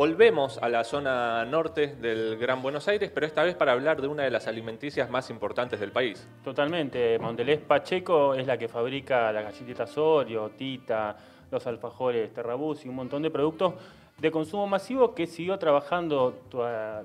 Volvemos 0.00 0.56
a 0.56 0.70
la 0.70 0.82
zona 0.82 1.44
norte 1.44 1.88
del 1.88 2.38
Gran 2.38 2.62
Buenos 2.62 2.88
Aires, 2.88 3.10
pero 3.12 3.26
esta 3.26 3.42
vez 3.42 3.54
para 3.54 3.72
hablar 3.72 4.00
de 4.00 4.08
una 4.08 4.22
de 4.22 4.30
las 4.30 4.46
alimenticias 4.46 5.10
más 5.10 5.28
importantes 5.28 5.78
del 5.78 5.92
país. 5.92 6.26
Totalmente. 6.42 7.18
Mondelez 7.18 7.60
Pacheco 7.60 8.34
es 8.34 8.46
la 8.46 8.56
que 8.56 8.66
fabrica 8.66 9.30
la 9.30 9.42
galletita 9.42 9.86
Sorio, 9.86 10.52
Tita, 10.56 11.14
los 11.50 11.66
alfajores 11.66 12.32
Terrabús 12.32 12.86
y 12.86 12.88
un 12.88 12.94
montón 12.94 13.20
de 13.20 13.30
productos 13.30 13.74
de 14.16 14.30
consumo 14.30 14.66
masivo 14.66 15.14
que 15.14 15.26
siguió 15.26 15.58
trabajando 15.58 16.44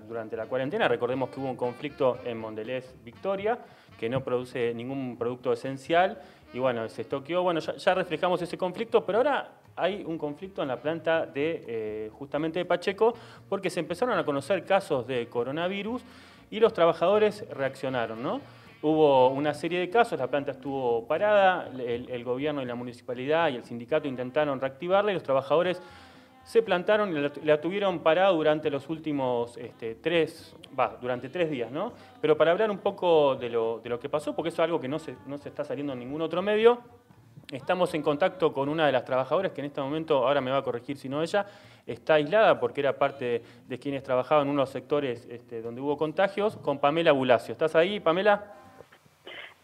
durante 0.07 0.38
la 0.38 0.46
cuarentena. 0.46 0.88
Recordemos 0.88 1.30
que 1.32 1.41
hubo 1.41 1.50
un 1.50 1.57
conflicto 1.57 2.20
en 2.23 2.38
Mondelez 2.38 2.96
Victoria, 3.04 3.59
que 4.00 4.07
no 4.07 4.23
produce 4.23 4.73
ningún 4.73 5.18
producto 5.18 5.52
esencial 5.52 6.21
y 6.54 6.59
bueno, 6.59 6.88
se 6.88 7.02
estoqueó. 7.02 7.43
Bueno, 7.43 7.59
ya, 7.59 7.93
reflejamos 7.93 8.41
ese 8.41 8.57
conflicto, 8.57 9.05
pero 9.05 9.18
ahora 9.18 9.52
hay 9.75 10.03
un 10.05 10.17
conflicto 10.17 10.61
en 10.61 10.69
la 10.69 10.81
planta 10.81 11.25
de 11.25 11.63
eh, 11.67 12.09
justamente 12.13 12.59
de 12.59 12.65
Pacheco 12.65 13.13
porque 13.49 13.69
se 13.69 13.79
empezaron 13.79 14.17
a 14.17 14.23
conocer 14.23 14.63
casos 14.63 15.05
de 15.05 15.27
coronavirus 15.27 16.02
y 16.49 16.59
los 16.59 16.73
trabajadores 16.73 17.47
reaccionaron, 17.49 18.21
¿no? 18.21 18.39
Hubo 18.81 19.30
una 19.30 19.53
serie 19.53 19.80
de 19.80 19.89
casos, 19.89 20.19
la 20.19 20.27
planta 20.27 20.52
estuvo 20.52 21.07
parada, 21.07 21.71
el, 21.80 22.23
gobierno 22.23 22.61
y 22.61 22.66
la 22.66 22.75
municipalidad 22.75 23.49
y 23.49 23.55
el 23.55 23.63
sindicato 23.63 24.07
intentaron 24.07 24.61
reactivarla 24.61 25.11
y 25.11 25.16
los 25.16 25.23
trabajadores 25.23 25.81
se 26.44 26.61
plantaron 26.61 27.17
y 27.17 27.45
la, 27.45 27.59
tuvieron 27.59 27.99
parada 27.99 28.30
durante 28.30 28.69
los 28.69 28.88
últimos 28.88 29.57
este, 29.57 29.95
tres, 29.95 30.55
va, 30.77 30.95
durante 31.02 31.30
tres 31.30 31.49
días, 31.49 31.71
¿no? 31.71 31.94
Pero 32.21 32.38
para 32.38 32.52
hablar 32.52 32.69
un 32.69 32.77
poco 32.77 33.35
de 33.35 33.49
lo, 33.49 33.80
de 33.80 33.89
lo 33.89 33.99
que 33.99 34.07
pasó, 34.07 34.35
porque 34.35 34.49
eso 34.49 34.61
es 34.61 34.66
algo 34.66 34.80
que 34.80 34.88
no 34.88 34.99
se, 34.99 35.16
no 35.25 35.39
se 35.39 35.49
está 35.49 35.63
saliendo 35.63 35.94
en 35.94 35.99
ningún 35.99 36.21
otro 36.21 36.44
medio, 36.44 36.80
Estamos 37.52 37.94
en 37.94 38.02
contacto 38.02 38.52
con 38.52 38.70
una 38.70 38.88
de 38.88 38.91
las 38.91 39.05
trabajadoras 39.05 39.52
que 39.52 39.62
en 39.62 39.67
este 39.67 39.80
momento, 39.80 40.27
ahora 40.27 40.41
me 40.41 40.49
va 40.49 40.58
a 40.58 40.63
corregir 40.63 40.98
si 40.98 41.08
no 41.08 41.22
ella, 41.22 41.45
está 41.86 42.16
aislada 42.16 42.59
porque 42.59 42.81
era 42.81 42.98
parte 42.98 43.44
de 43.67 43.80
quienes 43.80 44.02
trabajaban 44.02 44.48
en 44.48 44.53
unos 44.53 44.70
sectores 44.70 45.27
este, 45.30 45.62
donde 45.62 45.81
hubo 45.81 45.95
contagios, 45.95 46.58
con 46.58 46.80
Pamela 46.80 47.11
Bulacio. 47.11 47.52
¿Estás 47.52 47.75
ahí, 47.75 48.00
Pamela? 48.00 48.52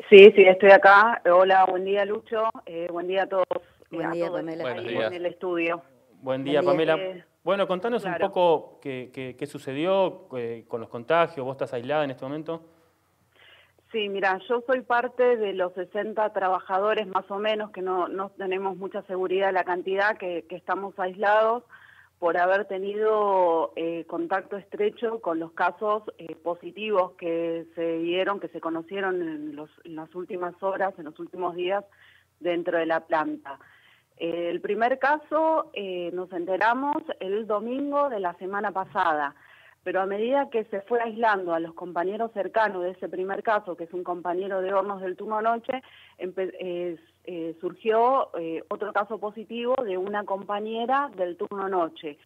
Sí, 0.09 0.31
sí, 0.35 0.43
estoy 0.43 0.71
acá. 0.71 1.21
Hola, 1.25 1.65
buen 1.65 1.85
día, 1.85 2.05
Lucho. 2.05 2.49
Eh, 2.65 2.87
buen 2.91 3.07
día 3.07 3.23
a 3.23 3.27
todos. 3.27 3.45
Buen 3.89 4.11
día, 4.11 4.29
Pamela. 4.31 4.75
En 4.75 5.13
el 5.13 5.25
estudio. 5.25 5.81
Buen 6.21 6.43
día, 6.43 6.61
Pamela. 6.61 6.97
Bueno, 7.43 7.67
contanos 7.67 8.05
un 8.05 8.15
poco 8.19 8.79
qué, 8.81 9.47
sucedió 9.49 10.27
eh, 10.37 10.65
con 10.67 10.81
los 10.81 10.89
contagios. 10.89 11.43
¿Vos 11.43 11.55
estás 11.55 11.73
aislada 11.73 12.03
en 12.03 12.11
este 12.11 12.23
momento? 12.23 12.61
Sí, 13.91 14.07
mira, 14.07 14.39
yo 14.47 14.63
soy 14.65 14.81
parte 14.81 15.35
de 15.35 15.51
los 15.51 15.73
60 15.73 16.31
trabajadores 16.31 17.07
más 17.07 17.29
o 17.29 17.39
menos 17.39 17.71
que 17.71 17.81
no, 17.81 18.07
tenemos 18.37 18.77
mucha 18.77 19.01
seguridad 19.03 19.47
de 19.47 19.53
la 19.53 19.65
cantidad 19.65 20.17
que, 20.17 20.45
estamos 20.49 20.97
aislados 20.97 21.63
por 22.17 22.37
haber 22.37 22.65
tenido 22.65 23.73
eh, 23.75 24.05
contacto 24.07 24.55
estrecho 24.55 25.19
con 25.19 25.39
los 25.39 25.51
casos 25.51 26.03
eh, 26.19 26.35
positivos 26.35 27.13
que 27.17 27.65
se 27.75 27.97
dieron, 27.97 28.39
que 28.39 28.47
se 28.47 28.61
conocieron 28.61 29.21
en, 29.21 29.59
en, 29.83 29.95
las 29.95 30.15
últimas 30.15 30.53
horas, 30.63 30.93
en 30.97 31.05
los 31.05 31.19
últimos 31.19 31.55
días 31.55 31.83
dentro 32.39 32.77
de 32.77 32.85
la 32.85 33.01
planta. 33.01 33.59
Eh, 34.15 34.49
el 34.51 34.61
primer 34.61 34.99
caso 34.99 35.69
nos 36.13 36.31
enteramos 36.31 36.95
el 37.19 37.45
domingo 37.45 38.07
de 38.07 38.21
la 38.21 38.35
semana 38.35 38.71
pasada 38.71 39.35
pero 39.83 40.01
a 40.01 40.05
medida 40.05 40.49
que 40.49 40.63
se 40.65 40.81
fue 40.81 40.99
aislando 41.01 41.53
a 41.53 41.59
los 41.59 41.73
compañeros 41.73 42.31
cercanos 42.33 42.83
de 42.83 42.91
ese 42.91 43.09
primer 43.09 43.41
caso, 43.41 43.75
que 43.75 43.85
es 43.85 43.93
un 43.93 44.03
compañero 44.03 44.61
de 44.61 44.73
hornos 44.73 45.01
del 45.01 45.15
turno 45.15 45.41
noche, 45.41 45.81
eh, 47.23 47.55
surgió 47.59 48.29
eh, 48.37 48.63
otro 48.69 48.93
caso 48.93 49.19
positivo 49.19 49.75
de 49.83 49.97
una 49.97 50.23
compañera 50.23 51.09
del 51.15 51.35
turno 51.37 51.67
noche. 51.67 52.17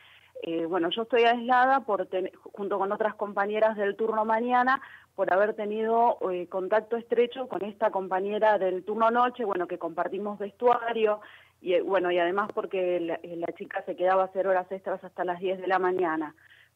Eh, 0.43 0.65
bueno, 0.65 0.89
yo 0.89 1.03
estoy 1.03 1.23
aislada 1.23 1.81
por 1.81 2.07
junto 2.51 2.77
con 2.77 2.91
otras 2.91 3.15
compañeras 3.15 3.77
del 3.77 3.95
turno 3.95 4.25
mañana 4.25 4.81
por 5.15 5.31
haber 5.31 5.53
tenido 5.53 6.17
contacto 6.49 6.97
estrecho 6.97 7.47
con 7.47 7.63
esta 7.63 7.89
compañera 7.89 8.57
del 8.57 8.83
turno 8.83 9.11
noche, 9.11 9.45
bueno, 9.45 9.65
que 9.65 9.77
compartimos 9.77 10.37
vestuario, 10.37 11.21
y 11.61 11.79
bueno, 11.79 12.11
y 12.11 12.19
además 12.19 12.49
porque 12.53 12.99
la, 12.99 13.17
la 13.23 13.47
chica 13.57 13.81
se 13.85 13.95
quedaba 13.95 14.23
a 14.23 14.25
hacer 14.25 14.45
horas 14.45 14.69
extras 14.69 15.01
hasta 15.05 15.23
las 15.23 15.39
10 15.39 15.61
de 15.61 15.67
la 15.67 15.79
mañana. 15.79 16.35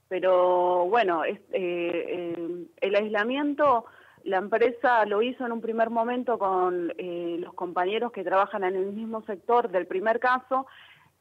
Pero 0.10 0.88
bueno, 0.88 1.24
eh, 1.24 1.40
eh, 1.52 2.66
el 2.82 2.96
aislamiento, 2.96 3.86
la 4.24 4.38
empresa 4.38 5.06
lo 5.06 5.22
hizo 5.22 5.46
en 5.46 5.52
un 5.52 5.62
primer 5.62 5.92
momento 5.92 6.40
con 6.40 6.92
eh, 6.98 7.38
los 7.40 7.54
compañeros 7.54 8.12
que 8.12 8.24
trabajan 8.24 8.64
en 8.64 8.76
el 8.76 8.92
mismo 8.92 9.22
sector 9.22 9.70
del 9.70 9.86
primer 9.86 10.20
caso. 10.20 10.66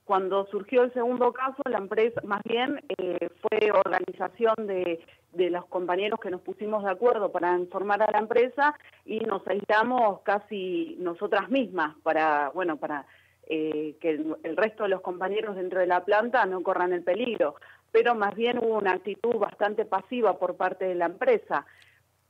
Cuando 0.04 0.46
surgió 0.46 0.84
el 0.84 0.94
segundo 0.94 1.34
caso, 1.34 1.62
la 1.68 1.76
empresa, 1.76 2.22
más 2.24 2.40
bien, 2.44 2.80
fue 3.42 3.70
organización 3.70 4.54
de, 4.66 5.04
los 5.34 5.66
compañeros 5.66 6.18
que 6.18 6.30
nos 6.30 6.40
pusimos 6.40 6.82
de 6.82 6.90
acuerdo 6.90 7.30
para 7.30 7.58
informar 7.58 8.02
a 8.02 8.10
la 8.10 8.18
empresa 8.18 8.74
y 9.04 9.20
nos 9.20 9.46
aislamos 9.46 10.22
casi 10.22 10.96
nosotras 10.98 11.50
mismas 11.50 11.94
para, 12.02 12.48
bueno, 12.54 12.78
para 12.78 13.04
que 13.46 13.98
el, 14.44 14.56
resto 14.56 14.84
de 14.84 14.88
los 14.88 15.02
compañeros 15.02 15.56
dentro 15.56 15.78
de 15.78 15.86
la 15.86 16.02
planta 16.06 16.46
no 16.46 16.62
corran 16.62 16.94
el 16.94 17.02
peligro 17.02 17.56
pero 17.92 18.14
más 18.14 18.34
bien 18.34 18.58
hubo 18.58 18.78
una 18.78 18.92
actitud 18.92 19.36
bastante 19.36 19.84
pasiva 19.84 20.38
por 20.38 20.56
parte 20.56 20.84
de 20.84 20.94
la 20.94 21.06
empresa. 21.06 21.66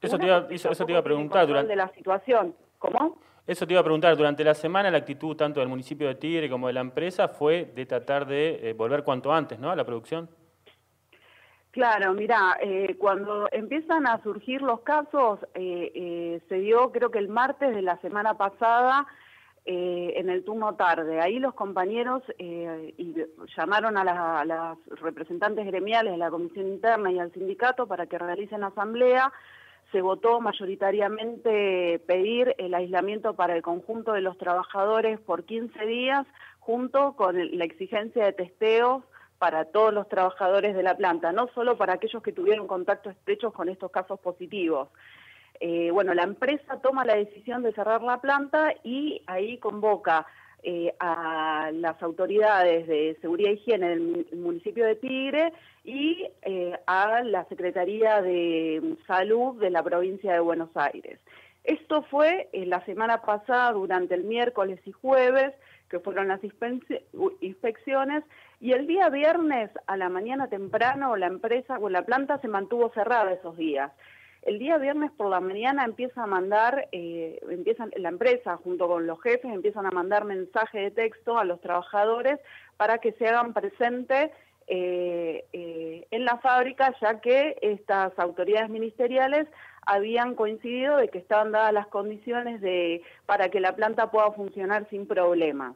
Eso 0.00 0.18
te 0.18 0.26
iba, 0.26 0.46
eso, 0.50 0.86
te 0.86 0.92
iba 0.92 1.00
a 1.00 1.04
preguntar 1.04 1.46
durante 1.46 1.74
la 1.74 1.88
situación. 1.88 2.54
¿Cómo? 2.78 3.18
Eso 3.46 3.66
te 3.66 3.72
iba 3.72 3.80
a 3.80 3.84
preguntar, 3.84 4.16
durante 4.16 4.44
la 4.44 4.54
semana 4.54 4.90
la 4.90 4.98
actitud 4.98 5.34
tanto 5.34 5.60
del 5.60 5.68
municipio 5.68 6.06
de 6.06 6.16
Tigre 6.16 6.50
como 6.50 6.66
de 6.66 6.74
la 6.74 6.80
empresa 6.80 7.28
fue 7.28 7.72
de 7.74 7.86
tratar 7.86 8.26
de 8.26 8.70
eh, 8.70 8.72
volver 8.74 9.02
cuanto 9.02 9.32
antes, 9.32 9.58
¿no?, 9.58 9.70
a 9.70 9.76
la 9.76 9.84
producción. 9.84 10.28
Claro, 11.70 12.12
mira, 12.12 12.58
eh, 12.60 12.96
cuando 12.98 13.48
empiezan 13.50 14.06
a 14.06 14.22
surgir 14.22 14.62
los 14.62 14.80
casos, 14.80 15.40
eh, 15.54 16.40
se 16.48 16.54
dio 16.56 16.92
creo 16.92 17.10
que 17.10 17.18
el 17.18 17.28
martes 17.28 17.74
de 17.74 17.82
la 17.82 17.98
semana 18.00 18.34
pasada 18.34 19.06
eh, 19.70 20.14
en 20.16 20.30
el 20.30 20.44
turno 20.44 20.76
tarde. 20.76 21.20
Ahí 21.20 21.38
los 21.38 21.52
compañeros 21.52 22.22
eh, 22.38 22.94
llamaron 23.54 23.98
a, 23.98 24.42
las 24.46 24.78
representantes 24.98 25.66
gremiales 25.66 26.14
de 26.14 26.16
la 26.16 26.30
Comisión 26.30 26.68
Interna 26.68 27.12
y 27.12 27.18
al 27.18 27.34
sindicato 27.34 27.86
para 27.86 28.06
que 28.06 28.16
realicen 28.16 28.64
asamblea. 28.64 29.30
Se 29.92 30.00
votó 30.00 30.40
mayoritariamente 30.40 32.02
pedir 32.06 32.54
el 32.56 32.72
aislamiento 32.72 33.34
para 33.34 33.54
el 33.54 33.60
conjunto 33.60 34.14
de 34.14 34.22
los 34.22 34.38
trabajadores 34.38 35.20
por 35.20 35.44
15 35.44 35.84
días, 35.84 36.26
junto 36.60 37.12
con 37.12 37.36
la 37.36 37.64
exigencia 37.66 38.24
de 38.24 38.32
testeos 38.32 39.04
para 39.38 39.66
todos 39.66 39.92
los 39.92 40.08
trabajadores 40.08 40.74
de 40.76 40.82
la 40.82 40.96
planta, 40.96 41.30
no 41.32 41.48
solo 41.48 41.76
para 41.76 41.92
aquellos 41.92 42.22
que 42.22 42.32
tuvieron 42.32 42.66
contacto 42.66 43.10
estrechos 43.10 43.52
con 43.52 43.68
estos 43.68 43.90
casos 43.90 44.18
positivos. 44.18 44.88
Eh, 45.60 45.90
bueno, 45.90 46.14
la 46.14 46.22
empresa 46.22 46.80
toma 46.80 47.04
la 47.04 47.16
decisión 47.16 47.62
de 47.62 47.72
cerrar 47.72 48.02
la 48.02 48.20
planta 48.20 48.74
y 48.84 49.22
ahí 49.26 49.58
convoca 49.58 50.26
eh, 50.62 50.94
a 51.00 51.70
las 51.72 52.00
autoridades 52.02 52.86
de 52.86 53.16
seguridad 53.20 53.50
y 53.50 53.54
higiene 53.54 53.88
del 53.88 54.26
municipio 54.36 54.84
de 54.86 54.96
Tigre 54.96 55.52
y 55.84 56.26
eh, 56.42 56.78
a 56.86 57.22
la 57.22 57.44
Secretaría 57.46 58.20
de 58.22 58.96
Salud 59.06 59.60
de 59.60 59.70
la 59.70 59.82
provincia 59.82 60.32
de 60.32 60.40
Buenos 60.40 60.70
Aires. 60.74 61.18
Esto 61.64 62.02
fue 62.02 62.48
la 62.52 62.84
semana 62.86 63.20
pasada, 63.22 63.72
durante 63.72 64.14
el 64.14 64.24
miércoles 64.24 64.80
y 64.86 64.92
jueves, 64.92 65.52
que 65.90 66.00
fueron 66.00 66.28
las 66.28 66.40
inspecciones, 66.42 68.24
y 68.60 68.72
el 68.72 68.86
día 68.86 69.08
viernes 69.10 69.70
a 69.86 69.96
la 69.96 70.08
mañana 70.08 70.48
temprano 70.48 71.16
la 71.16 71.26
empresa 71.26 71.78
o 71.78 71.88
la 71.88 72.02
planta 72.02 72.38
se 72.38 72.48
mantuvo 72.48 72.90
cerrada 72.90 73.32
esos 73.32 73.56
días. 73.56 73.92
El 74.42 74.58
día 74.58 74.78
viernes 74.78 75.10
por 75.10 75.28
la 75.30 75.40
mañana 75.40 75.84
empieza 75.84 76.22
a 76.22 76.26
mandar, 76.26 76.88
eh, 76.92 77.40
empiezan, 77.50 77.90
la 77.96 78.08
empresa 78.08 78.56
junto 78.56 78.86
con 78.86 79.06
los 79.06 79.20
jefes 79.20 79.52
empiezan 79.52 79.86
a 79.86 79.90
mandar 79.90 80.24
mensaje 80.24 80.78
de 80.78 80.90
texto 80.90 81.38
a 81.38 81.44
los 81.44 81.60
trabajadores 81.60 82.38
para 82.76 82.98
que 82.98 83.12
se 83.12 83.26
hagan 83.26 83.52
presentes 83.52 84.30
eh, 84.68 85.44
eh, 85.52 86.06
en 86.10 86.24
la 86.24 86.38
fábrica, 86.38 86.94
ya 87.00 87.20
que 87.20 87.56
estas 87.62 88.16
autoridades 88.18 88.70
ministeriales 88.70 89.48
habían 89.86 90.34
coincidido 90.34 90.98
de 90.98 91.08
que 91.08 91.18
estaban 91.18 91.52
dadas 91.52 91.72
las 91.72 91.86
condiciones 91.86 92.60
de, 92.60 93.02
para 93.26 93.48
que 93.48 93.60
la 93.60 93.74
planta 93.74 94.10
pueda 94.10 94.30
funcionar 94.32 94.86
sin 94.90 95.06
problemas. 95.06 95.74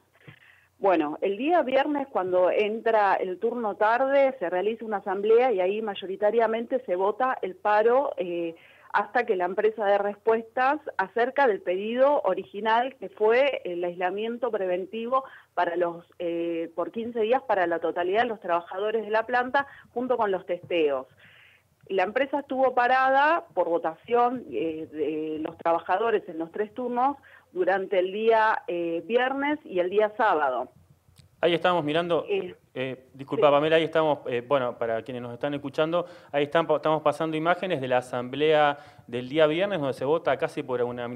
Bueno, 0.82 1.16
el 1.20 1.36
día 1.36 1.62
viernes 1.62 2.08
cuando 2.08 2.50
entra 2.50 3.14
el 3.14 3.38
turno 3.38 3.76
tarde 3.76 4.34
se 4.40 4.50
realiza 4.50 4.84
una 4.84 4.96
asamblea 4.96 5.52
y 5.52 5.60
ahí 5.60 5.80
mayoritariamente 5.80 6.80
se 6.86 6.96
vota 6.96 7.38
el 7.40 7.54
paro 7.54 8.10
eh, 8.16 8.56
hasta 8.92 9.24
que 9.24 9.36
la 9.36 9.44
empresa 9.44 9.86
dé 9.86 9.96
respuestas 9.98 10.80
acerca 10.96 11.46
del 11.46 11.60
pedido 11.60 12.20
original 12.22 12.96
que 12.96 13.10
fue 13.10 13.62
el 13.64 13.84
aislamiento 13.84 14.50
preventivo 14.50 15.22
para 15.54 15.76
los 15.76 16.04
eh, 16.18 16.72
por 16.74 16.90
15 16.90 17.20
días 17.20 17.42
para 17.42 17.68
la 17.68 17.78
totalidad 17.78 18.22
de 18.22 18.30
los 18.30 18.40
trabajadores 18.40 19.04
de 19.04 19.10
la 19.10 19.24
planta 19.24 19.68
junto 19.94 20.16
con 20.16 20.32
los 20.32 20.44
testeos. 20.46 21.06
La 21.86 22.02
empresa 22.02 22.40
estuvo 22.40 22.74
parada 22.74 23.44
por 23.54 23.68
votación 23.68 24.46
eh, 24.50 24.88
de 24.90 25.38
los 25.38 25.56
trabajadores 25.58 26.28
en 26.28 26.38
los 26.38 26.50
tres 26.50 26.74
turnos 26.74 27.18
durante 27.52 27.98
el 27.98 28.12
día 28.12 28.62
eh, 28.66 29.02
viernes 29.06 29.58
y 29.64 29.78
el 29.78 29.90
día 29.90 30.12
sábado. 30.16 30.70
Ahí 31.40 31.54
estábamos 31.54 31.84
mirando, 31.84 32.24
eh, 32.28 32.54
Eh, 32.74 33.08
disculpa, 33.12 33.50
Pamela, 33.50 33.76
ahí 33.76 33.84
estamos, 33.84 34.20
eh, 34.26 34.42
bueno, 34.46 34.78
para 34.78 35.02
quienes 35.02 35.22
nos 35.22 35.34
están 35.34 35.52
escuchando, 35.52 36.06
ahí 36.30 36.44
están, 36.44 36.66
estamos 36.70 37.02
pasando 37.02 37.36
imágenes 37.36 37.82
de 37.82 37.88
la 37.88 37.98
asamblea 37.98 38.78
del 39.06 39.28
día 39.28 39.46
viernes, 39.46 39.78
donde 39.78 39.92
se 39.92 40.06
vota 40.06 40.36
casi 40.38 40.62
por, 40.62 40.80
una, 40.82 41.06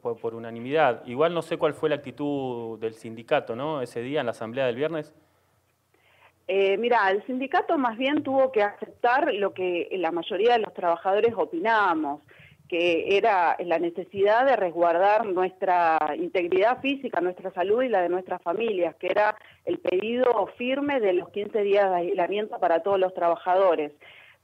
por, 0.00 0.34
unanimidad. 0.34 1.04
Igual 1.06 1.34
no 1.34 1.42
sé 1.42 1.56
cuál 1.56 1.74
fue 1.74 1.88
la 1.88 1.96
actitud 1.96 2.78
del 2.78 2.94
sindicato, 2.94 3.56
¿no? 3.56 3.82
Ese 3.82 4.02
día 4.02 4.20
en 4.20 4.26
la 4.26 4.32
asamblea 4.32 4.66
del 4.66 4.76
viernes. 4.76 5.12
Eh, 6.46 6.76
mira, 6.78 7.10
el 7.10 7.24
sindicato 7.26 7.76
más 7.76 7.96
bien 7.96 8.22
tuvo 8.22 8.52
que 8.52 8.62
aceptar 8.62 9.32
lo 9.34 9.52
que 9.52 9.88
la 9.92 10.12
mayoría 10.12 10.52
de 10.52 10.58
los 10.60 10.74
trabajadores 10.74 11.34
opinábamos 11.36 12.22
que 12.70 13.16
era 13.16 13.56
la 13.58 13.80
necesidad 13.80 14.46
de 14.46 14.54
resguardar 14.54 15.26
nuestra 15.26 15.98
integridad 16.16 16.80
física, 16.80 17.20
nuestra 17.20 17.52
salud 17.52 17.82
y 17.82 17.88
la 17.88 18.00
de 18.00 18.08
nuestras 18.08 18.40
familias, 18.42 18.94
que 18.94 19.08
era 19.08 19.36
el 19.64 19.80
pedido 19.80 20.46
firme 20.56 21.00
de 21.00 21.14
los 21.14 21.30
15 21.30 21.62
días 21.62 21.90
de 21.90 21.96
aislamiento 21.96 22.60
para 22.60 22.84
todos 22.84 23.00
los 23.00 23.12
trabajadores. 23.12 23.90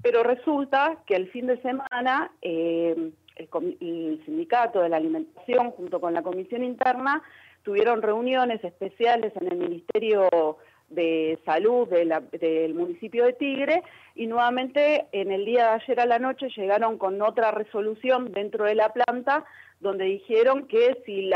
Pero 0.03 0.25
resulta 0.25 0.99
que 1.07 1.15
el 1.15 1.31
fin 1.31 1.47
de 1.47 1.63
semana 1.63 2.33
eh, 2.43 3.13
el, 3.37 4.23
sindicato 4.25 4.81
de 4.81 4.89
la 4.89 4.97
alimentación 4.97 5.71
junto 5.71 6.01
con 6.01 6.13
la 6.13 6.23
comisión 6.23 6.65
interna 6.65 7.23
tuvieron 7.63 8.03
reuniones 8.03 8.63
especiales 8.65 9.33
en 9.37 9.53
el 9.53 9.57
Ministerio 9.57 10.59
de 10.89 11.39
Salud 11.45 11.89
del 11.89 12.75
municipio 12.75 13.25
de 13.25 13.33
Tigre 13.33 13.83
y 14.15 14.27
nuevamente 14.27 15.07
en 15.13 15.33
el 15.33 15.45
día 15.45 15.65
de 15.65 15.83
ayer 15.83 16.01
a 16.01 16.07
la 16.07 16.19
noche 16.19 16.49
llegaron 16.57 16.97
con 16.97 17.21
otra 17.23 17.51
resolución 17.51 18.33
dentro 18.33 18.65
de 18.65 18.75
la 18.77 18.93
planta 18.93 19.45
donde 19.81 20.05
dijeron 20.05 20.67
que 20.67 21.03
si 21.05 21.31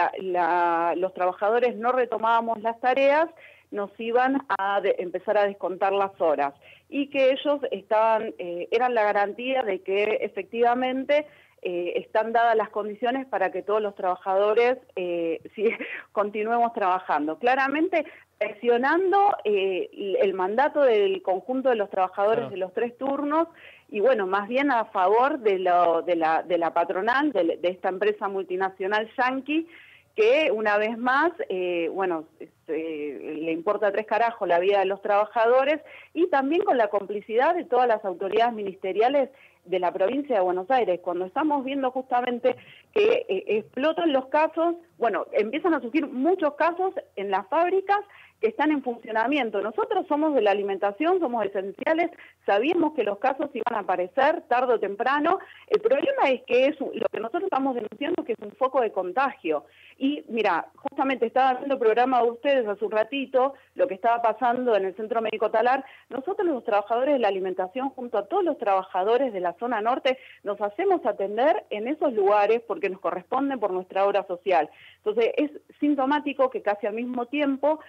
los 0.97 1.14
trabajadores 1.14 1.76
no 1.76 1.93
retomábamos 1.93 2.61
las 2.61 2.81
tareas 2.81 3.29
nos 3.70 3.91
iban 3.99 4.43
a 4.58 4.81
empezar 4.99 5.38
a 5.38 5.47
descontar 5.47 5.93
las 5.93 6.19
horas 6.20 6.55
y 6.88 7.08
que 7.08 7.31
ellos 7.32 7.61
estaban 7.70 8.35
eh, 8.38 8.69
eran 8.70 8.94
la 8.94 9.05
garantía 9.05 9.62
de 9.62 9.81
que 9.82 10.19
efectivamente 10.23 11.26
eh, 11.62 11.93
están 11.97 12.32
dadas 12.32 12.56
las 12.56 12.70
condiciones 12.70 13.26
para 13.26 13.52
que 13.52 13.62
todos 13.62 13.82
los 13.82 13.94
trabajadores 13.94 14.79
eh, 14.97 15.43
continuemos 16.12 16.73
trabajando. 16.73 17.38
Claramente 17.38 18.06
presionando 18.40 19.37
eh, 19.44 19.90
el 20.22 20.32
mandato 20.32 20.81
del 20.81 21.20
conjunto 21.20 21.69
de 21.69 21.76
los 21.76 21.90
trabajadores 21.90 22.48
de 22.48 22.56
los 22.56 22.72
tres 22.72 22.96
turnos 22.96 23.48
y 23.90 24.00
bueno, 24.00 24.26
más 24.26 24.48
bien 24.48 24.70
a 24.70 24.87
favor 24.87 25.40
de, 25.40 25.58
lo, 25.58 26.00
de, 26.00 26.16
la, 26.16 26.42
de 26.42 26.56
la 26.56 26.72
patronal, 26.72 27.32
de, 27.32 27.58
esta 27.62 27.90
empresa 27.90 28.28
multinacional 28.28 29.10
Yankee, 29.19 29.69
que 30.16 30.50
una 30.52 30.78
vez 30.78 30.96
más, 30.96 31.32
eh, 31.50 31.90
bueno, 31.92 32.25
este, 32.38 33.19
le 33.19 33.52
importa 33.52 33.92
tres 33.92 34.06
carajos 34.06 34.48
la 34.48 34.58
vida 34.58 34.78
de 34.78 34.87
los 34.87 35.02
trabajadores 35.02 35.81
y 36.14 36.28
también 36.28 36.62
con 36.62 36.78
la 36.78 36.88
complicidad 36.88 37.54
de 37.54 37.64
todas 37.64 37.88
las 37.88 38.02
autoridades 38.06 38.54
ministeriales 38.54 39.28
de 39.66 39.78
la 39.78 39.92
provincia 39.92 40.37
de 40.37 40.42
Buenos 40.42 40.70
Aires, 40.70 41.00
cuando 41.02 41.26
estamos 41.26 41.64
viendo 41.64 41.90
justamente 41.90 42.56
que 42.94 43.26
eh, 43.28 43.44
explotan 43.58 44.12
los 44.12 44.26
casos, 44.26 44.76
bueno, 44.98 45.26
empiezan 45.32 45.75
a 45.75 45.81
surgir 45.81 46.06
muchos 46.08 46.54
casos 46.54 46.94
en 47.16 47.31
las 47.31 47.46
fábricas 47.48 48.00
que 48.40 48.48
están 48.48 48.70
en 48.70 48.82
funcionamiento. 48.82 49.60
Nosotros 49.60 50.06
somos 50.08 50.34
de 50.34 50.42
la 50.42 50.50
alimentación, 50.50 51.20
somos 51.20 51.44
esenciales, 51.44 52.10
sabíamos 52.46 52.94
que 52.94 53.04
los 53.04 53.19
casos 53.19 53.50
iban 53.52 53.75
a 53.75 53.81
aparecer 53.81 54.42
tarde 54.48 54.75
o 54.75 54.81
temprano. 54.81 55.38
El 55.66 55.81
problema 55.81 56.31
es 56.31 56.42
que 56.42 56.66
es 56.66 56.81
lo 56.81 57.06
que 57.12 57.20
nosotros 57.20 57.44
estamos 57.44 57.75
denunciando 57.75 58.25
que 58.25 58.32
es 58.32 58.38
un 58.40 58.52
foco 58.52 58.81
de 58.81 58.92
contagio. 58.92 59.64
Y 59.98 60.25
mira, 60.28 60.69
justamente 60.76 61.26
estaba 61.26 61.50
haciendo 61.50 61.75
el 61.75 61.81
programa 61.81 62.22
de 62.22 62.31
ustedes 62.31 62.66
hace 62.66 62.84
un 62.84 62.90
ratito, 62.90 63.52
lo 63.75 63.87
que 63.87 63.94
estaba 63.94 64.22
pasando 64.22 64.75
en 64.75 64.87
el 64.87 64.96
Centro 64.96 65.20
Médico 65.20 65.50
Talar. 65.50 65.84
Nosotros 66.08 66.48
los 66.48 66.64
trabajadores 66.64 67.14
de 67.14 67.19
la 67.19 67.28
alimentación, 67.28 67.90
junto 67.90 68.16
a 68.16 68.26
todos 68.26 68.42
los 68.42 68.56
trabajadores 68.56 69.32
de 69.34 69.40
la 69.40 69.52
zona 69.58 69.82
norte, 69.82 70.19
nos 70.42 70.58
hacemos 70.62 71.04
atender 71.04 71.64
en 71.69 71.87
esos 71.87 72.14
lugares 72.14 72.62
porque 72.66 72.88
nos 72.88 73.00
corresponde 73.00 73.58
por 73.58 73.72
nuestra 73.72 74.06
obra 74.06 74.26
social. 74.26 74.70
Entonces 75.04 75.32
es 75.37 75.50
sintomático 75.81 76.48
que 76.48 76.62
casi 76.62 76.87
al 76.87 76.94
mismo 76.94 77.26
tiempo 77.26 77.81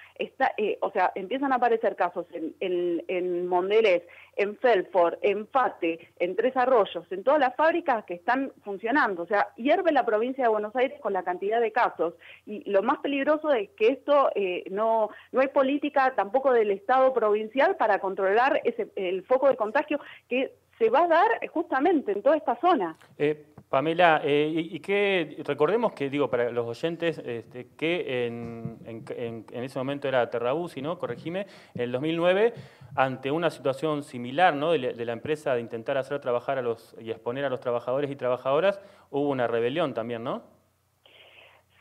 eh, 0.57 0.77
o 0.81 0.91
sea, 0.91 1.11
empiezan 1.15 1.51
a 1.51 1.55
aparecer 1.55 1.95
casos 1.95 2.25
en, 2.33 2.53
en, 2.59 3.03
en 3.07 3.47
Mondelez, 3.47 4.03
en 4.35 4.57
Felford, 4.57 5.17
en 5.21 5.47
Fate, 5.47 6.09
en 6.19 6.35
Tres 6.35 6.55
Arroyos, 6.55 7.05
en 7.11 7.23
todas 7.23 7.39
las 7.39 7.55
fábricas 7.55 8.05
que 8.05 8.13
están 8.13 8.51
funcionando. 8.63 9.23
O 9.23 9.27
sea, 9.27 9.49
hierve 9.55 9.91
la 9.91 10.05
provincia 10.05 10.43
de 10.43 10.49
Buenos 10.49 10.75
Aires 10.75 10.99
con 11.01 11.13
la 11.13 11.23
cantidad 11.23 11.59
de 11.59 11.71
casos. 11.71 12.13
Y 12.45 12.69
lo 12.69 12.81
más 12.83 12.99
peligroso 12.99 13.51
es 13.51 13.69
que 13.71 13.87
esto 13.87 14.31
eh, 14.35 14.63
no, 14.71 15.09
no 15.31 15.41
hay 15.41 15.49
política 15.49 16.13
tampoco 16.15 16.53
del 16.53 16.71
Estado 16.71 17.13
provincial 17.13 17.75
para 17.77 17.99
controlar 17.99 18.61
ese, 18.63 18.87
el 18.95 19.23
foco 19.23 19.47
de 19.47 19.55
contagio 19.55 19.99
que 20.29 20.53
se 20.81 20.89
va 20.89 21.03
a 21.03 21.07
dar 21.07 21.47
justamente 21.49 22.11
en 22.11 22.23
toda 22.23 22.37
esta 22.37 22.55
zona. 22.59 22.97
Eh, 23.19 23.45
Pamela, 23.71 24.19
eh, 24.21 24.51
y, 24.53 24.81
que 24.81 25.37
recordemos 25.45 25.93
que, 25.93 26.09
digo, 26.09 26.29
para 26.29 26.51
los 26.51 26.67
oyentes, 26.67 27.17
este, 27.19 27.69
que 27.77 28.25
en, 28.25 28.77
ese 29.53 29.79
momento 29.79 30.09
era 30.09 30.29
Terrabusi, 30.29 30.81
¿no? 30.81 30.99
Corregime, 30.99 31.47
en 31.73 31.81
el 31.83 31.91
2009, 31.93 32.53
ante 32.97 33.31
una 33.31 33.49
situación 33.49 34.03
similar, 34.03 34.53
¿no? 34.53 34.73
De, 34.73 35.05
la 35.05 35.13
empresa 35.13 35.55
de 35.55 35.61
intentar 35.61 35.97
hacer 35.97 36.19
trabajar 36.19 36.57
a 36.57 36.61
los 36.61 36.97
y 36.99 37.11
exponer 37.11 37.45
a 37.45 37.49
los 37.49 37.61
trabajadores 37.61 38.11
y 38.11 38.17
trabajadoras, 38.17 38.81
hubo 39.09 39.29
una 39.29 39.47
rebelión 39.47 39.93
también, 39.93 40.21
¿no? 40.21 40.43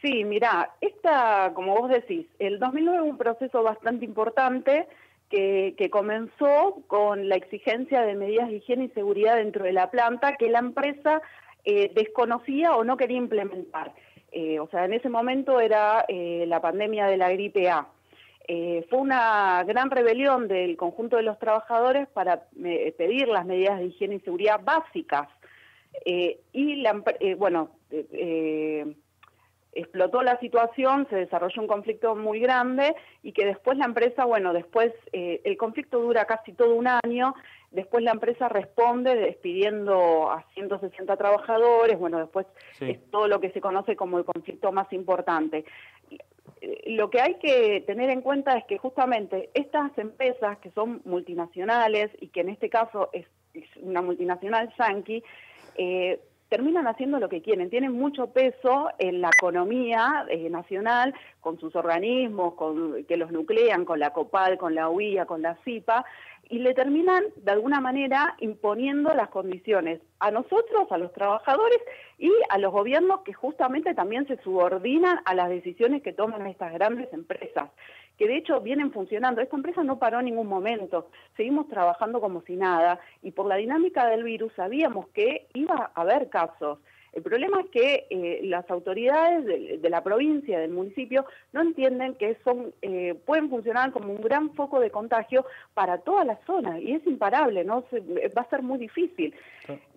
Sí, 0.01 0.23
mira, 0.23 0.71
esta, 0.81 1.51
como 1.55 1.75
vos 1.75 1.91
decís, 1.91 2.25
el 2.39 2.61
2009 2.61 3.01
fue 3.01 3.11
un 3.11 3.19
proceso 3.19 3.65
bastante 3.65 4.05
importante 4.05 4.87
que, 5.29 5.89
comenzó 5.91 6.83
con 6.87 7.29
la 7.29 7.35
exigencia 7.35 8.03
de 8.03 8.15
medidas 8.15 8.49
de 8.49 8.59
higiene 8.59 8.85
y 8.85 8.89
seguridad 8.91 9.37
dentro 9.37 9.65
de 9.65 9.73
la 9.73 9.91
planta 9.91 10.37
que 10.37 10.51
la 10.51 10.61
empresa 10.61 11.21
eh, 11.65 11.91
desconocía 11.95 12.75
o 12.77 12.85
no 12.85 12.97
quería 12.97 13.19
implementar. 13.19 13.93
Eh, 14.33 14.61
o 14.61 14.69
sea, 14.69 14.85
en 14.85 14.95
ese 14.95 15.09
momento 15.09 15.61
era 15.61 16.05
eh, 16.09 16.45
la 16.47 16.61
pandemia 16.61 17.07
de 17.07 17.17
la 17.17 17.31
gripe 17.31 17.69
A. 17.69 17.89
fue 18.89 18.99
una 18.99 19.63
gran 19.65 19.91
rebelión 19.91 20.49
del 20.49 20.77
conjunto 20.77 21.17
de 21.17 21.23
los 21.23 21.39
trabajadores 21.39 22.09
para 22.09 22.45
pedir 22.97 23.29
las 23.29 23.45
medidas 23.45 23.79
de 23.79 23.87
higiene 23.87 24.17
y 24.17 24.21
seguridad 24.21 24.61
básicas. 24.63 25.29
y, 26.05 26.77
la, 26.77 27.03
bueno, 27.37 27.71
explotó 29.73 30.23
la 30.23 30.39
situación, 30.41 31.07
se 31.11 31.17
desarrolló 31.17 31.61
un 31.63 31.69
conflicto 31.69 32.17
muy 32.17 32.41
grande 32.41 32.97
y 33.23 33.33
que 33.33 33.47
después 33.47 33.79
la 33.79 33.85
empresa, 33.85 34.25
bueno, 34.25 34.53
después 34.53 34.93
el 35.13 35.57
conflicto 35.57 36.01
dura 36.01 36.25
casi 36.25 36.53
todo 36.53 36.75
un 36.75 36.89
año, 36.89 37.35
después 37.71 38.03
la 38.03 38.13
empresa 38.13 38.49
responde 38.49 39.15
despidiendo 39.15 40.31
a 40.31 40.45
160 40.55 41.17
trabajadores, 41.17 41.99
bueno, 41.99 42.19
después 42.19 42.47
es 42.81 42.99
todo 43.11 43.29
lo 43.29 43.41
que 43.41 43.51
se 43.51 43.61
conoce 43.61 43.97
como 43.97 44.19
el 44.19 44.25
conflicto 44.25 44.73
más 44.73 44.93
importante. 44.93 45.65
Lo 46.87 47.09
que 47.09 47.21
hay 47.21 47.35
que 47.37 47.83
tener 47.87 48.11
en 48.11 48.21
cuenta 48.21 48.57
es 48.57 48.65
que 48.65 48.77
justamente 48.77 49.51
estas 49.55 49.97
empresas 49.99 50.59
que 50.59 50.71
son 50.73 51.01
multinacionales 51.05 52.11
y 52.21 52.29
que 52.29 52.41
en 52.41 52.51
este 52.51 52.69
caso 52.69 53.09
es, 53.13 53.27
una 53.81 54.03
multinacional 54.03 54.73
yankee, 54.79 55.25
eh, 55.77 56.21
terminan 56.51 56.89
haciendo 56.89 57.19
lo 57.19 57.29
que 57.29 57.41
quieren, 57.43 57.71
tienen 57.71 57.93
mucho 57.93 58.27
peso 58.33 58.91
en 58.99 59.21
la 59.21 59.29
economía 59.29 60.27
eh, 60.29 60.51
nacional, 60.51 61.15
con 61.41 61.59
sus 61.59 61.75
organismos, 61.77 62.55
con, 62.55 63.05
que 63.05 63.17
los 63.17 63.31
nuclean, 63.31 63.85
con 63.85 64.01
la 64.01 64.11
COPAL, 64.11 64.59
con 64.59 64.75
la 64.75 64.89
UIA, 64.91 65.27
con 65.27 65.43
la 65.43 65.57
CIPA, 65.65 66.05
y 66.51 66.59
le 66.59 66.75
terminan 66.75 67.25
de 67.37 67.53
alguna 67.53 67.81
manera 67.81 68.35
imponiendo 68.41 69.15
las 69.15 69.29
condiciones 69.29 70.01
a 70.19 70.33
nosotros, 70.33 70.91
a 70.91 70.99
los 70.99 71.13
trabajadores 71.13 71.79
y 72.19 72.33
a 72.49 72.59
los 72.59 72.73
gobiernos 72.73 73.21
que 73.21 73.33
justamente 73.33 73.95
también 73.95 74.27
se 74.27 74.37
subordinan 74.43 75.21
a 75.25 75.35
las 75.35 75.49
decisiones 75.49 76.03
que 76.03 76.13
toman 76.13 76.49
estas 76.49 76.73
grandes 76.73 77.11
empresas, 77.13 77.71
que 78.19 78.27
de 78.27 78.37
hecho 78.37 78.61
vienen 78.61 78.91
funcionando. 78.91 79.41
Esta 79.41 79.57
empresa 79.57 79.85
no 79.85 80.01
paró 80.01 80.19
en 80.19 80.25
ningún 80.27 80.49
momento, 80.49 81.09
seguimos 81.37 81.69
trabajando 81.69 82.21
como 82.21 82.43
si 82.43 82.57
nada 82.57 82.99
y 83.23 83.31
por 83.31 83.47
la 83.47 83.55
dinámica 83.55 84.07
del 84.09 84.25
virus 84.25 84.53
sabíamos 84.55 85.07
que 85.09 85.47
iba 85.55 85.93
a 85.95 86.01
haber 86.01 86.29
casos. 86.31 86.81
El 87.13 87.23
problema 87.23 87.61
es 87.61 87.71
que 87.71 88.07
eh, 88.11 88.41
las 88.45 88.71
autoridades 88.71 89.45
de, 89.81 89.91
la 89.91 90.03
provincia, 90.03 90.59
del 90.59 90.71
municipio, 90.71 91.27
no 91.53 91.63
entienden 91.63 92.15
que 92.15 92.37
son, 92.45 92.73
eh, 92.83 93.15
pueden 93.27 93.51
funcionar 93.51 93.91
como 93.91 94.13
un 94.13 94.21
gran 94.21 94.55
foco 94.55 94.79
de 94.81 94.91
contagio 94.91 95.45
para 95.75 95.99
toda 95.99 96.25
la 96.25 96.39
zona 96.47 96.79
y 96.79 96.93
es 96.93 97.07
imparable, 97.07 97.65
no 97.65 97.85
va 98.37 98.43
a 98.43 98.51
ser 98.51 98.63
muy 98.63 98.79
difícil. 98.79 99.35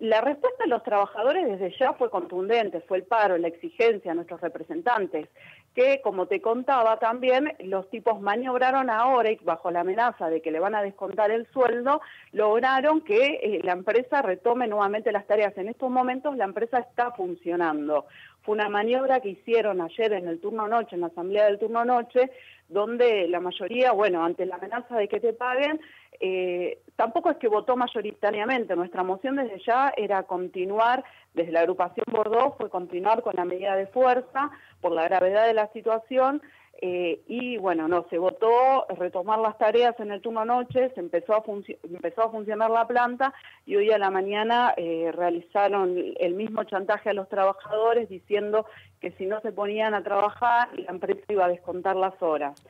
La 0.00 0.20
respuesta 0.20 0.64
de 0.64 0.70
los 0.70 0.82
trabajadores 0.82 1.46
desde 1.46 1.76
ya 1.78 1.92
fue 1.94 2.10
contundente, 2.10 2.80
fue 2.80 2.98
el 2.98 3.04
paro, 3.04 3.38
la 3.38 3.48
exigencia 3.48 4.12
a 4.12 4.14
nuestros 4.14 4.40
representantes, 4.40 5.28
que 5.74 6.00
como 6.02 6.26
te 6.26 6.40
contaba 6.40 6.98
también, 6.98 7.54
los 7.58 7.90
tipos 7.90 8.20
maniobraron 8.20 8.90
ahora 8.90 9.30
y 9.30 9.36
bajo 9.36 9.70
la 9.70 9.80
amenaza 9.80 10.30
de 10.30 10.40
que 10.40 10.52
le 10.52 10.60
van 10.60 10.74
a 10.74 10.82
descontar 10.82 11.30
el 11.32 11.46
sueldo, 11.48 12.00
lograron 12.32 13.00
que 13.00 13.40
eh, 13.42 13.60
la 13.64 13.72
empresa 13.72 14.22
retome 14.22 14.68
nuevamente 14.68 15.10
las 15.10 15.26
tareas. 15.26 15.56
En 15.58 15.68
estos 15.68 15.90
momentos 15.90 16.36
la 16.36 16.44
empresa 16.44 16.78
está 16.78 17.10
funcionando. 17.12 18.06
Fue 18.42 18.54
una 18.54 18.68
maniobra 18.68 19.20
que 19.20 19.30
hicieron 19.30 19.80
ayer 19.80 20.12
en 20.12 20.28
el 20.28 20.40
turno 20.40 20.68
noche, 20.68 20.94
en 20.94 21.00
la 21.00 21.08
asamblea 21.08 21.46
del 21.46 21.58
turno 21.58 21.84
noche, 21.84 22.30
donde 22.68 23.26
la 23.28 23.40
mayoría, 23.40 23.92
bueno, 23.92 24.24
ante 24.24 24.46
la 24.46 24.56
amenaza 24.56 24.96
de 24.96 25.08
que 25.08 25.18
te 25.18 25.32
paguen, 25.32 25.80
eh, 26.20 26.78
tampoco 26.96 27.30
es 27.30 27.36
que 27.38 27.48
votó 27.48 27.76
mayoritariamente. 27.76 28.76
Nuestra 28.76 29.02
moción 29.02 29.36
desde 29.36 29.60
ya 29.64 29.92
era 29.96 30.22
continuar, 30.24 31.04
desde 31.34 31.52
la 31.52 31.60
agrupación 31.60 32.04
Bordeaux, 32.10 32.56
fue 32.56 32.70
continuar 32.70 33.22
con 33.22 33.34
la 33.36 33.44
medida 33.44 33.76
de 33.76 33.86
fuerza 33.86 34.50
por 34.80 34.92
la 34.92 35.04
gravedad 35.04 35.46
de 35.46 35.54
la 35.54 35.68
situación. 35.72 36.42
Eh, 36.80 37.22
y 37.28 37.56
bueno, 37.56 37.86
no, 37.88 38.04
se 38.10 38.18
votó 38.18 38.86
retomar 38.98 39.38
las 39.38 39.56
tareas 39.58 39.98
en 40.00 40.10
el 40.10 40.20
turno 40.20 40.44
noche, 40.44 40.90
se 40.94 41.00
empezó 41.00 41.34
a, 41.34 41.42
empezó 41.84 42.22
a 42.24 42.30
funcionar 42.30 42.70
la 42.70 42.86
planta 42.86 43.32
y 43.64 43.76
hoy 43.76 43.90
a 43.92 43.98
la 43.98 44.10
mañana 44.10 44.74
eh, 44.76 45.10
realizaron 45.14 45.96
el 46.18 46.34
mismo 46.34 46.64
chantaje 46.64 47.10
a 47.10 47.14
los 47.14 47.28
trabajadores 47.28 48.08
diciendo 48.08 48.66
que 49.00 49.12
si 49.12 49.24
no 49.26 49.40
se 49.40 49.52
ponían 49.52 49.94
a 49.94 50.02
trabajar 50.02 50.68
la 50.76 50.90
empresa 50.90 51.22
iba 51.28 51.44
a 51.44 51.48
descontar 51.48 51.94
las 51.96 52.20
horas. 52.20 52.60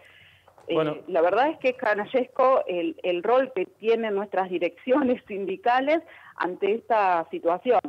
Eh, 0.69 1.03
la 1.09 1.21
verdad 1.21 1.51
es 1.51 1.59
que 1.59 1.71
es 1.71 1.77
canallesco 1.77 2.65
el, 2.67 2.97
el 3.03 3.23
rol 3.23 3.53
que 3.55 3.67
tienen 3.67 4.15
nuestras 4.15 4.49
direcciones 4.49 5.23
sindicales 5.29 6.01
ante 6.37 6.75
esta 6.75 7.27
situación. 7.31 7.81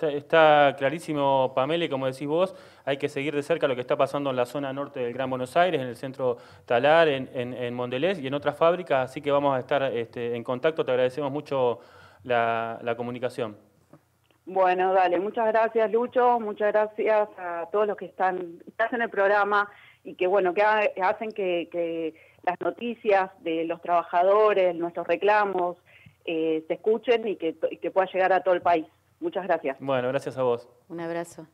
Está, 0.00 0.76
clarísimo, 0.78 1.52
Pamela, 1.56 1.84
y 1.84 1.88
como 1.88 2.06
decís 2.06 2.28
vos, 2.28 2.54
hay 2.84 2.98
que 2.98 3.08
seguir 3.08 3.34
de 3.34 3.42
cerca 3.42 3.66
lo 3.66 3.74
que 3.74 3.80
está 3.80 3.96
pasando 3.96 4.30
en 4.30 4.36
la 4.36 4.46
zona 4.46 4.72
norte 4.72 5.00
del 5.00 5.12
Gran 5.12 5.28
Buenos 5.28 5.56
Aires, 5.56 5.80
en 5.80 5.88
el 5.88 5.96
centro 5.96 6.36
Talar, 6.66 7.08
en, 7.08 7.28
en, 7.34 7.74
Mondelés 7.74 8.20
y 8.20 8.28
en 8.28 8.34
otras 8.34 8.56
fábricas, 8.56 9.10
así 9.10 9.20
que 9.20 9.32
vamos 9.32 9.56
a 9.56 9.58
estar 9.58 9.82
este, 9.82 10.36
en 10.36 10.44
contacto. 10.44 10.84
Te 10.84 10.92
agradecemos 10.92 11.32
mucho 11.32 11.80
la, 12.22 12.94
comunicación. 12.96 13.56
Bueno, 14.46 14.92
dale, 14.92 15.18
muchas 15.18 15.48
gracias 15.48 15.90
Lucho, 15.90 16.38
muchas 16.38 16.72
gracias 16.72 17.28
a 17.36 17.66
todos 17.72 17.88
los 17.88 17.96
que 17.96 18.06
están, 18.06 18.62
en 18.92 19.02
el 19.02 19.10
programa 19.10 19.68
y 20.04 20.14
que 20.14 20.26
bueno, 20.26 20.54
que, 20.54 20.62
hacen 20.62 21.32
que, 21.32 22.14
las 22.42 22.60
noticias 22.60 23.30
de 23.42 23.64
los 23.64 23.82
trabajadores, 23.82 24.74
nuestros 24.74 25.06
reclamos, 25.06 25.76
eh, 26.24 26.64
se 26.66 26.74
escuchen 26.74 27.26
y 27.26 27.36
que, 27.36 27.56
y 27.70 27.76
que 27.78 27.90
pueda 27.90 28.06
llegar 28.12 28.32
a 28.32 28.42
todo 28.42 28.54
el 28.54 28.62
país. 28.62 28.86
Muchas 29.20 29.44
gracias. 29.44 29.76
Bueno, 29.80 30.08
gracias 30.08 30.38
a 30.38 30.42
vos. 30.42 30.68
Un 30.88 31.00
abrazo. 31.00 31.46